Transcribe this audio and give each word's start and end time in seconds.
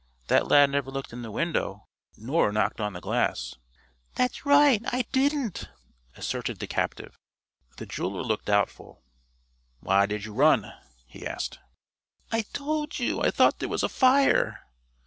That 0.29 0.47
lad 0.47 0.71
never 0.71 0.89
looked 0.89 1.13
in 1.13 1.21
the 1.21 1.29
window, 1.29 1.87
nor 2.17 2.51
knocked 2.51 2.81
on 2.81 2.93
the 2.93 2.99
glass." 3.01 3.53
"That's 4.15 4.47
right 4.47 4.81
I 4.91 5.03
didn't," 5.11 5.69
asserted 6.17 6.57
the 6.57 6.65
captive. 6.65 7.19
The 7.77 7.85
jeweler 7.85 8.23
looked 8.23 8.45
doubtful. 8.45 9.03
"Why 9.79 10.07
did 10.07 10.25
you 10.25 10.33
run?" 10.33 10.73
he 11.05 11.27
asked. 11.27 11.59
"I 12.31 12.41
told 12.41 12.97
you, 12.97 13.21
I 13.21 13.29
thought 13.29 13.59
there 13.59 13.69
was 13.69 13.83
a 13.83 13.89
fire." 13.89 14.61